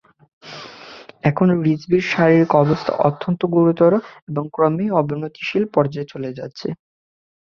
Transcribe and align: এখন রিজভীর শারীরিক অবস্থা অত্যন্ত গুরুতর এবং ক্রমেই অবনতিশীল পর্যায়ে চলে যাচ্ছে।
এখন 1.23 1.47
রিজভীর 1.63 2.03
শারীরিক 2.11 2.51
অবস্থা 2.63 2.91
অত্যন্ত 3.07 3.41
গুরুতর 3.55 3.91
এবং 4.29 4.43
ক্রমেই 4.53 4.89
অবনতিশীল 5.01 5.63
পর্যায়ে 5.75 6.11
চলে 6.13 6.29
যাচ্ছে। 6.37 6.67